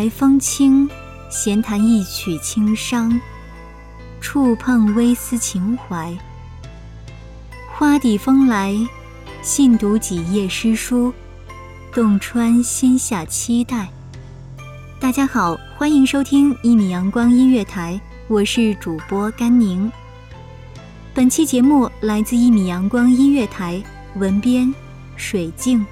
[0.00, 0.88] 来风轻，
[1.28, 3.20] 闲弹一曲轻伤，
[4.18, 6.16] 触碰微丝情怀。
[7.74, 8.74] 花底风来，
[9.42, 11.12] 信读几页诗书，
[11.92, 13.90] 洞穿心下期待。
[14.98, 19.92] 大家好，欢迎收听一米阳光音乐台，我是主播甘宁。
[21.12, 23.82] 本期节目来自一米阳光音乐台，
[24.14, 24.74] 文编
[25.16, 25.84] 水静。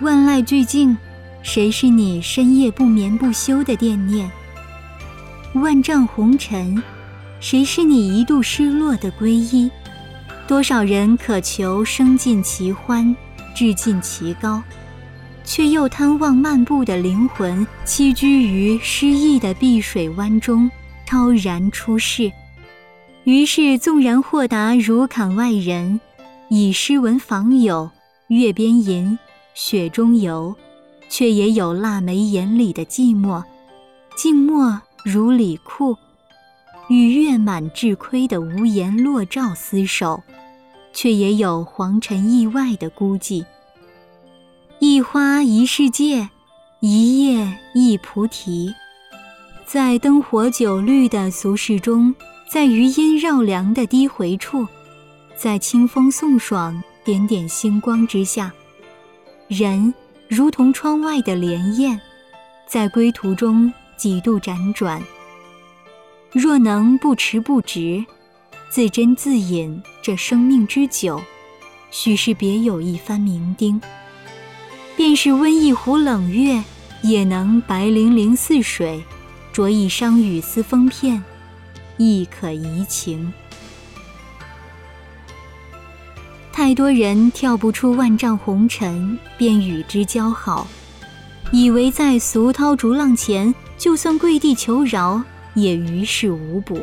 [0.00, 0.96] 万籁俱静，
[1.42, 4.30] 谁是你深夜不眠不休的惦念？
[5.52, 6.82] 万丈红尘，
[7.38, 9.70] 谁是你一度失落的皈依？
[10.48, 13.14] 多少人渴求生尽其欢，
[13.54, 14.62] 志尽其高，
[15.44, 20.70] 却又贪望漫步的灵魂栖居于诗意的碧水湾中，
[21.04, 22.32] 超然出世。
[23.24, 26.00] 于是，纵然豁达如槛外人，
[26.48, 27.90] 以诗文访友，
[28.28, 29.18] 月边吟。
[29.54, 30.54] 雪中游，
[31.08, 33.42] 却也有腊梅眼里的寂寞；
[34.16, 35.96] 静默如李库，
[36.88, 40.22] 与月满至亏的无言落照厮守，
[40.92, 43.44] 却也有黄尘意外的孤寂。
[44.78, 46.30] 一花一世界，
[46.80, 48.72] 一叶一菩提。
[49.66, 52.14] 在灯火酒绿的俗世中，
[52.50, 54.66] 在余音绕梁的低回处，
[55.36, 58.52] 在清风送爽、点点星光之下。
[59.50, 59.92] 人
[60.28, 62.00] 如同窗外的莲艳，
[62.68, 65.02] 在归途中几度辗转。
[66.30, 68.04] 若能不迟不迟，
[68.68, 71.20] 自斟自饮这生命之酒，
[71.90, 73.80] 许是别有一番酩酊。
[74.96, 76.62] 便是温一壶冷月，
[77.02, 79.00] 也能白粼粼似水；
[79.52, 81.20] 酌一觞雨丝风片，
[81.96, 83.32] 亦可怡情。
[86.60, 90.66] 太多人跳不出万丈红尘，便与之交好，
[91.52, 95.22] 以为在俗涛逐浪前，就算跪地求饶，
[95.54, 96.82] 也于事无补。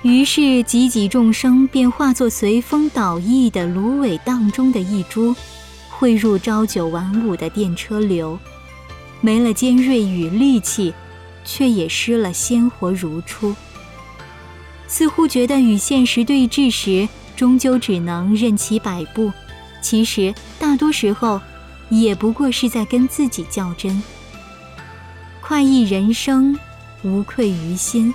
[0.00, 5.36] 于是，几几众生便化作随风倒逸的芦苇荡中的一株，
[5.90, 8.38] 汇入朝九晚五的电车流，
[9.20, 10.94] 没了尖锐与戾气，
[11.44, 13.54] 却也失了鲜活如初。
[14.88, 19.30] 似乎觉得与现实对峙时，终究只能任其摆布，
[19.80, 21.40] 其实大多时候
[21.90, 24.02] 也不过是在跟自己较真。
[25.40, 26.58] 快意人生，
[27.02, 28.12] 无愧于心。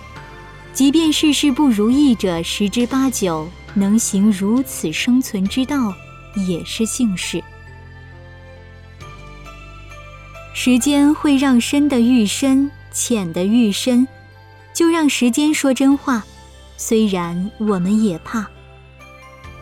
[0.73, 5.93] 即便事事不如意者十之八九，能行如此生存之道，
[6.47, 7.41] 也是幸事。
[10.53, 14.07] 时间会让深的愈深，浅的愈深，
[14.73, 16.23] 就让时间说真话。
[16.77, 18.45] 虽然我们也怕。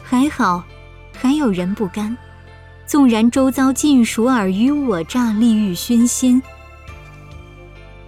[0.10, 0.64] 还好，
[1.14, 2.18] 还有人不甘。
[2.88, 6.42] 纵然周遭尽属尔虞我诈、利欲熏心，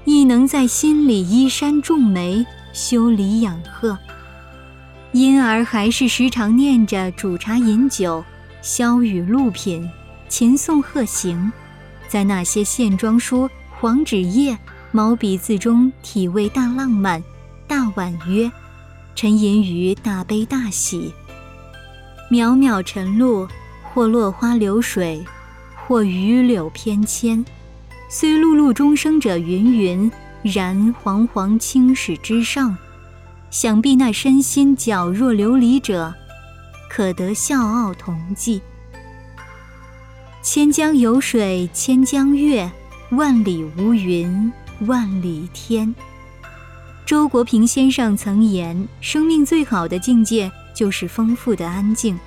[0.03, 2.44] 亦能在心里依山种梅、
[2.74, 3.95] 修篱养鹤。
[5.12, 8.25] 因而还是时常念着煮茶饮酒、
[8.63, 9.88] 萧雨露品、
[10.27, 11.51] 琴颂鹤行，
[12.07, 13.48] 在那些线装书、
[13.80, 14.57] 黄纸页、
[14.92, 17.24] 毛笔字中体味大浪漫、
[17.68, 18.51] 大婉约，
[19.13, 21.13] 沉吟于大悲大喜。
[22.31, 23.45] 渺渺晨露，
[23.83, 25.22] 或落花流水，
[25.75, 27.44] 或榆柳翩跹，
[28.10, 30.10] 虽碌碌终生者云云，
[30.42, 32.78] 然煌煌青史之上，
[33.50, 36.13] 想必那身心皎若琉璃者，
[36.89, 38.62] 可得笑傲同济。
[40.42, 42.72] 千江有水千江月，
[43.10, 44.50] 万里无云
[44.88, 45.94] 万里天。
[47.06, 50.50] 周国平先生曾言：“生命最好的境界
[50.81, 52.19] 就是丰富的安静。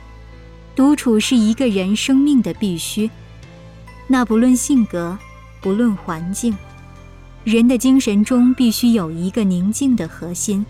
[0.76, 3.10] 独处是一个人生命的必须。
[4.06, 5.18] 那不论性格，
[5.60, 6.56] 不论环境，
[7.42, 10.64] 人的精神中必须有一个宁静的核心，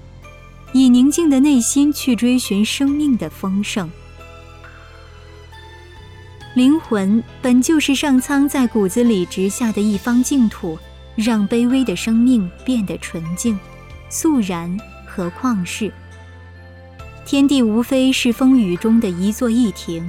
[0.72, 3.90] 以宁静的内心去追寻生命的丰盛。”
[6.56, 10.78] 灵魂本就是上苍在骨子里植下的一方净土，
[11.16, 13.58] 让卑微的生命变得纯净、
[14.08, 14.74] 肃然
[15.06, 15.92] 和旷世。
[17.24, 20.06] 天地无非是风雨中的一座驿亭，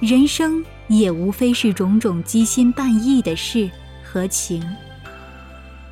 [0.00, 3.70] 人生也无非是种种积心半意的事
[4.02, 4.64] 和情。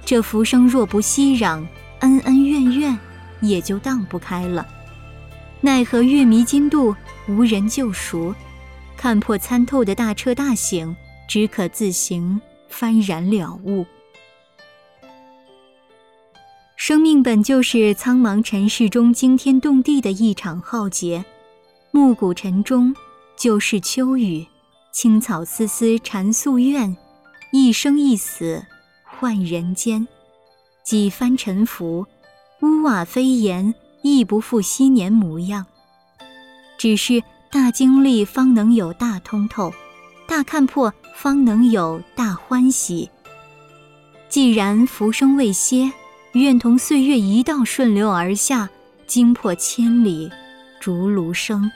[0.04, 1.62] 这浮生若不熙攘，
[2.00, 2.98] 恩恩怨怨
[3.40, 4.66] 也就荡不开了。
[5.60, 6.94] 奈何月迷津渡，
[7.28, 8.34] 无人救赎。
[8.96, 10.96] 看破参透的大彻大醒，
[11.28, 12.40] 只可自行
[12.72, 13.84] 幡然了悟。
[16.86, 21.24] 生命本就是苍茫尘世中惊天动地的一场浩劫，
[21.90, 22.94] 暮鼓晨钟，
[23.36, 24.46] 就是秋雨，
[24.92, 26.96] 青草丝丝缠夙愿，
[27.50, 28.64] 一生一死
[29.02, 30.06] 换人间，
[30.84, 32.06] 几番沉浮，
[32.62, 35.66] 屋瓦飞檐，亦不复昔年模样。
[36.78, 37.20] 只是。
[37.50, 39.72] 大经历方能有大通透，
[40.28, 43.08] 大看破方能有大欢喜。
[44.28, 45.90] 既然浮生未歇，
[46.40, 48.68] 愿同岁月一道顺流而下，
[49.06, 50.30] 惊破千里
[50.80, 51.70] 逐芦声。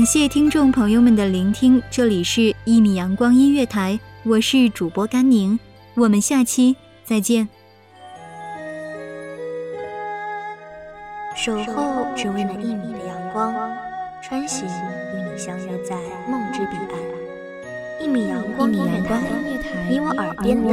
[0.00, 5.60] 感谢听众朋友们的聆听，这里是一米阳光音乐台，我是主播甘宁，
[5.94, 6.74] 我们下期
[7.04, 7.46] 再见。
[11.36, 13.54] 守候只为那一米的阳光，
[14.22, 15.94] 穿行与你相约在
[16.30, 18.02] 梦之彼岸。
[18.02, 19.20] 一米阳光音乐台，
[19.90, 20.70] 你我耳边的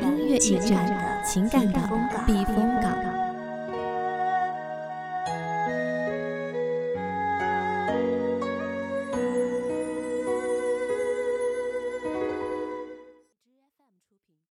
[0.00, 1.78] 音乐驿站，情感的情感的
[2.26, 3.25] 避风港。